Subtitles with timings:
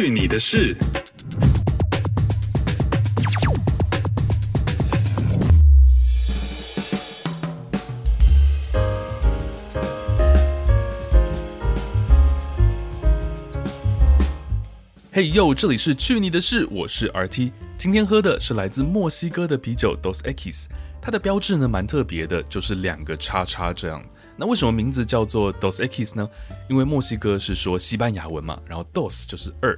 [0.00, 0.76] 去你的事！
[15.10, 17.50] 嘿呦，这里是去你的事，我是 RT。
[17.76, 20.66] 今天喝的是来自墨西哥的啤酒 Dos Equis，
[21.02, 24.00] 它的标志呢蛮特别的，就是两个叉叉这样。
[24.36, 26.28] 那为什么名字叫做 Dos Equis 呢？
[26.68, 29.76] 因为墨西哥是说西班牙文嘛，然后 Dos 就是二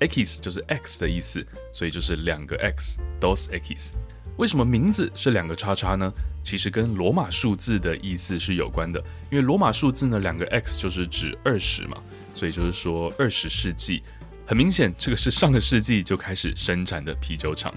[0.00, 3.90] X 就是 X 的意思，所以就是两个 X Dos Equis。
[4.36, 6.12] 为什么名字是两个叉叉呢？
[6.44, 11.98] 其实跟罗马数字的意思是有关的，因为罗马数字呢两个 X 就是指二十嘛，
[12.34, 14.02] 所以就是说二十世纪。
[14.46, 17.74] 很明显，这个是上个世纪就开始生产的啤酒厂。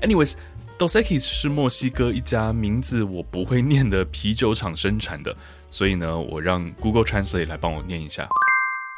[0.00, 5.36] Anyways，Dos Equis 是墨西哥一家名字我不会念的啤酒厂生产的，
[5.70, 8.26] 所以呢，我让 Google Translate 来帮我念一下。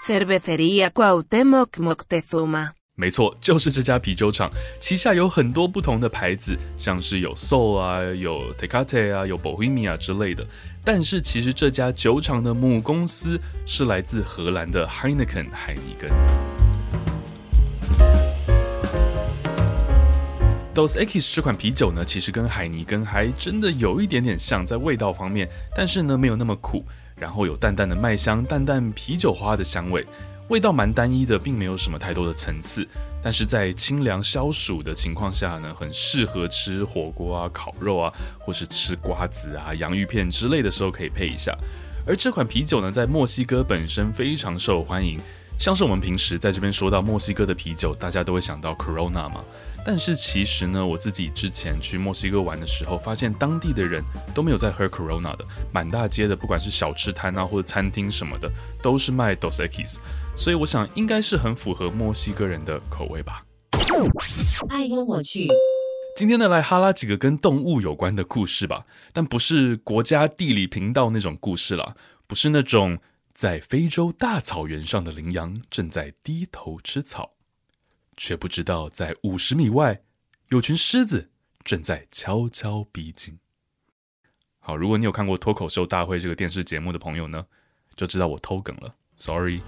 [0.02, 2.70] Cervecería Cuauhtémoc Moctezuma。
[2.94, 10.46] 没错，就是这家啤酒厂，旗下有很多不同的牌子，像是有 Soul 啊，有 Tecate 啊，有 Bohemia 之类的。
[10.82, 16.10] 但是其实这家酒厂的母公司是来自荷兰的 Heineken 海尼根。
[20.74, 26.84] Dos Equis 这款啤酒呢，其实跟海尼根还真的有一点点像，在味道方面，但是呢没有那么苦，
[27.20, 30.04] 然后有淡淡的麦香，淡淡啤酒花的香味，
[30.48, 32.86] 味道蛮单一的，并没有什么太多的层次。
[33.22, 41.54] 但是在清凉消暑的情况下呢，很适合吃火锅啊、烤肉啊，或是吃瓜子啊、洋芋片之类的时候可以配一下。
[42.06, 45.20] 而这款啤酒呢，在墨西哥本身非常受欢迎，
[45.60, 49.44] 像是我们平时在这边说到墨西哥的啤酒，大家都会想到 Corona 嘛。
[49.84, 54.02] 但是其实呢，我自己之前去墨西哥玩的时候，发现当地的人
[54.34, 58.50] 都没有在喝 Corona 的，满大街的不管是小吃摊啊或者餐厅什么的，
[58.82, 59.98] 都是卖 Dos Equis，
[60.34, 63.44] 所以我想应该是很符合墨西哥人的口味吧。
[64.70, 65.46] 哎呦我去。
[66.16, 71.94] 今天呢，来哈拉几个跟动物有关的故事吧，但不是国家地理频道那种故事啦，
[72.26, 72.98] 不是那种
[73.34, 77.34] 在非洲大草原上的羚羊正在低头吃草。
[78.16, 80.02] 却不知道，在五十米外，
[80.48, 81.30] 有群狮子
[81.64, 83.38] 正在悄悄逼近。
[84.58, 87.46] 好，如果你有看过《脱口秀大会》这个电视节目的朋友呢，
[87.94, 89.60] 就知道我偷梗了，sorry。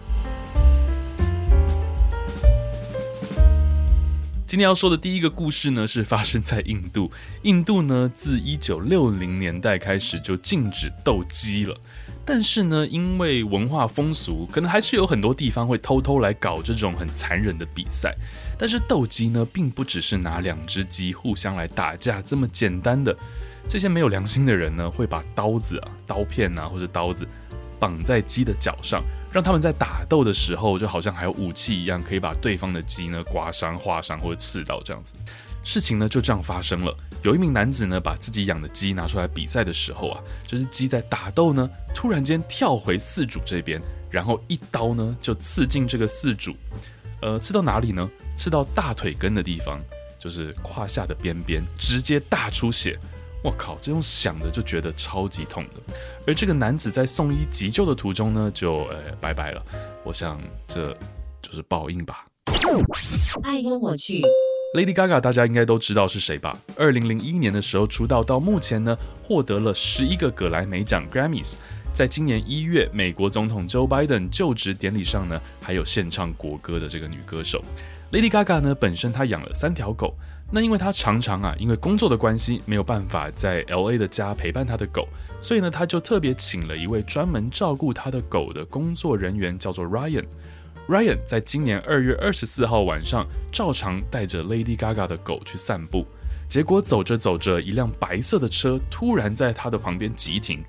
[4.46, 7.10] 今天要说的第一个故事呢，是发生在印度。
[7.44, 11.74] 印度呢，自一九六零年代开始就禁止斗鸡了。
[12.24, 18.14] 但是呢，因为文化风俗，可能还是有很多地方会偷偷来搞这种很残忍的比赛。
[18.58, 23.16] 但是斗鸡呢，并不只是拿两只鸡互相来打架这么简单的。
[23.68, 27.26] 这些没有良心的人呢，会把刀子啊、刀片啊或者刀子
[27.80, 35.14] 绑在鸡的脚上，让他们在打斗的时候，就好像还有武器一样，可以把对方的鸡呢刮伤、划伤或者刺到这样子。
[35.62, 36.96] 事情呢就这样发生了。
[37.22, 43.80] 有一名男子呢，把自己养的鸡拿出来比赛的时候啊，这只鸡在打斗呢，突然间跳回饲主这边，
[44.10, 46.56] 然后一刀呢就刺进这个饲主，
[47.20, 48.10] 呃，刺到哪里呢？
[48.36, 49.80] 刺到大腿根的地方，
[50.18, 52.98] 就是胯下的边边，直接大出血。
[53.44, 55.94] 我靠，这种想的就觉得超级痛的。
[56.26, 59.62] 而这个男子在送医急救的途中呢，就呃拜拜了。
[60.02, 60.96] 我想这
[61.40, 62.26] 就是报应吧。
[63.42, 64.22] 爱跟我去。
[64.72, 66.58] Lady Gaga，大家应该都知道是谁吧？
[66.78, 71.56] 二零零一年的时候出道，到目前呢，获得了十一个葛莱美奖 （Grammys）。
[71.92, 77.62] 在今年一月，美国总统 Joe Biden 就职典礼上呢，还有献唱国歌的这个女歌手
[78.12, 80.14] Lady Gaga 呢，本身她养了三条狗。
[80.50, 85.06] 那因为她常常啊，因为工作的关系，没有办法在 LA 的家陪伴她的狗，
[85.42, 90.24] 所以呢，她就特别请了一位专门照顾她的狗的工作人员，叫做 Ryan。
[90.88, 96.04] Ryan 在今年二月二十四号晚上，照常带着 Lady Gaga 的狗去散步，
[96.48, 100.60] 结果走着走着，一辆白色的车突然在他的旁边急停，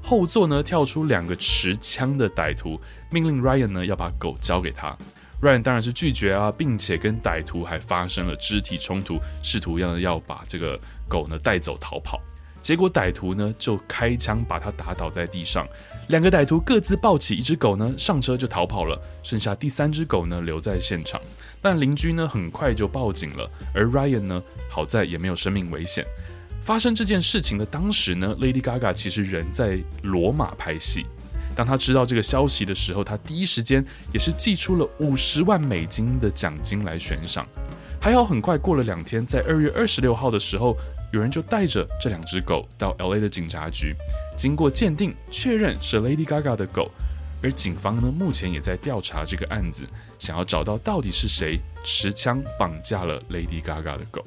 [0.00, 2.80] 后座呢跳出两个持枪的歹徒，
[3.10, 4.96] 命令 Ryan 呢要把狗交给他。
[5.42, 10.78] Ryan 当然是拒绝啊，并且跟歹徒还发生了肢体冲突，试图要要把这个
[11.08, 12.20] 狗呢带走逃跑。
[12.66, 15.64] 结果歹徒呢就开枪把他打倒在地上，
[16.08, 21.20] 两个歹徒各自抱起一只狗呢上车就逃跑了，剩下第三只狗呢留在现场。
[21.62, 26.04] 但邻居呢很快就报警了，而 Ryan 呢好在也没有生命危险。
[26.60, 31.06] 发生这件事情的当时呢，Lady Gaga 其实人在罗马拍戏。
[31.54, 37.46] 当他知道这个消息的时候，他第一时间也是寄出了五十万美金的奖金来悬赏。
[38.00, 40.76] 还好很快过了两天，在二月二十六号的时候。
[41.16, 43.94] 有人就带着这两只狗到 LA 的警察局，
[44.36, 46.90] 经过鉴定确认是 Lady Gaga 的狗，
[47.42, 49.86] 而警方呢，目前也在调查这个案子，
[50.18, 54.22] 想要找到到底是谁持枪绑架了 Lady Gaga 的狗。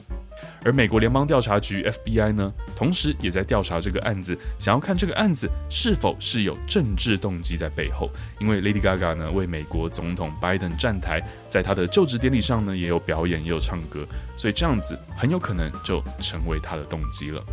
[0.64, 8.10] 而美国联邦调查局 FBI 呢，同时也在调查这个案子，想要看这个案子是否是有政治动机在背后。
[8.40, 14.06] 因为 Lady Gaga 呢，为美国总统拜登站台，在他的就职典礼上呢，也有表演，也有唱歌，
[14.36, 17.44] 所以这样子很有可能就成为他的动机了。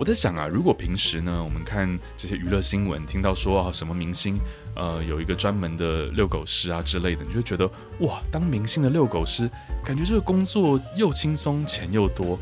[0.00, 1.86] 我在想啊，如果平时呢，我们看
[2.16, 4.38] 这些娱乐新闻，听到说啊什么明星，
[4.74, 9.46] 呃，有一个专门的遛狗师啊之类的，你就会觉得哇，当明星的遛狗师，
[9.84, 12.38] 感觉这个工作又轻松，钱又多。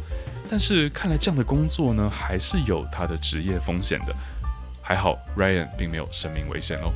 [0.49, 4.15] 但是看来这样的工作呢，还是有它的职业风险的。
[4.81, 6.93] 还好 Ryan 并没有生命危险哦。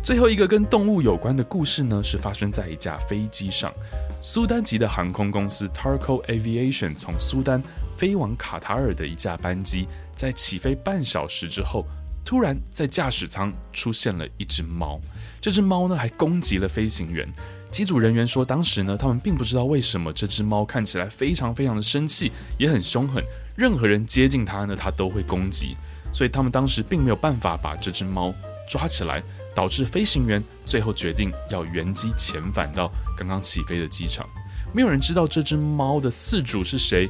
[0.00, 3.74] 最后一个跟动物有关的故事呢，是发生在一架飞机上。
[4.22, 7.62] 苏丹籍的航空公司 Tarco Aviation 从苏丹
[7.96, 11.86] 飞往卡塔尔的一架班机，在起飞半小时之后，
[12.22, 15.00] 突然在驾驶舱出现了一只猫。
[15.40, 17.26] 这只猫呢，还攻击了飞行员。
[17.70, 23.24] 机组人员说，当时呢，他们并不知道为什么这只猫看起来非常非常的生气，也很凶狠，
[23.56, 25.76] 任何人接近它呢，它都会攻击。
[26.12, 28.34] 所以他们当时并没有办法把这只猫
[28.68, 29.22] 抓起来。
[29.54, 34.28] 导致飞行员最后决定要原机遣返到刚刚起飞的机场。
[34.72, 37.08] 没有人知道这只猫的饲主是谁，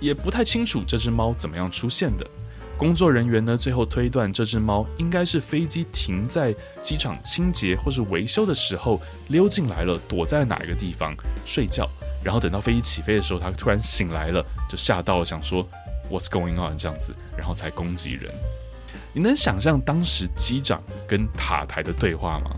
[0.00, 2.26] 也不太清楚这只猫怎么样出现的。
[2.76, 11.12] 工作人员呢，最后推断这只猫应该是飞机停在机场清洁或是维修的时候溜进来了，躲在哪一个地方
[11.44, 11.88] 睡觉。
[12.22, 15.68] 然后等到飞机起飞的时候，它突然醒来了，就吓到了，想说
[16.10, 18.32] What's going on 这样子，然后才攻击人。
[19.18, 22.54] 你能想象当时机长跟塔台的对话吗？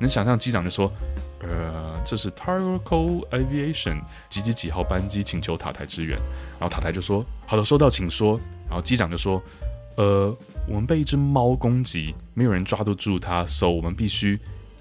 [0.00, 0.92] 能想象机长就说
[1.38, 6.18] ：“呃，这是 Tarco Aviation 几几几号班机，请求塔台支援。”
[6.58, 8.36] 然后塔台就说：“好的，收到，请说。”
[8.66, 9.40] 然后机长就说
[9.96, 10.36] ：“呃，
[10.66, 14.36] 我们被一只猫攻击，没有人抓得住它，所以我们必须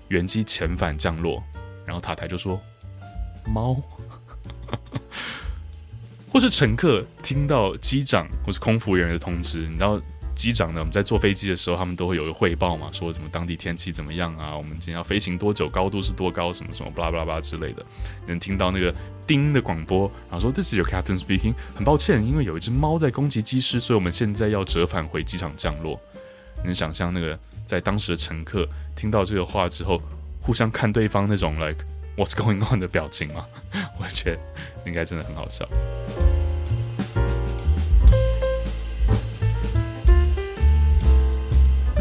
[0.08, 1.44] 原机遣返降落。”
[1.86, 2.60] 然后塔台就说
[3.46, 3.80] ：“猫，
[6.34, 10.02] 或是乘客听到机长或是空服人员的通知，你知道？”
[10.36, 10.80] 机长呢？
[10.80, 14.56] 我们在坐飞机的时候，他们都会有一个汇报嘛，说什么当地天气怎么样啊？
[14.56, 15.70] 我们今天要飞行多久？
[15.70, 16.52] 高度是多高？
[16.52, 17.86] 什么什么巴拉巴拉巴拉之类的。
[18.26, 18.94] 能听到那个
[19.26, 21.54] 叮的广播，然后说 “This is your captain speaking”。
[21.76, 26.00] 很抱歉，因为有一只猫在攻击机师，所以我们现在要折返回机场降落。
[26.64, 30.02] 能想象那个在当时的乘客听到这个话之后，
[30.42, 31.84] 互相看对方那种 “like
[32.18, 33.46] what's going on” 的表情吗？
[34.00, 34.40] 我觉得
[34.86, 35.68] 应该真的很好笑。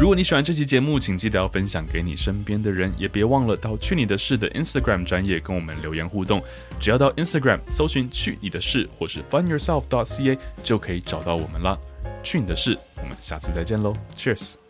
[0.03, 6.43] 如果你喜欢这期节目，请记得要分享给你身边的人，也别忘了到去你的事的 Instagram 专业跟我们留言互动。
[6.77, 11.79] 只要到 Instagram 搜寻“去你的事”或是 funyourself.ca，就可以找到我们了。
[12.21, 14.62] 去你的事，我们下次再见喽，Cheers。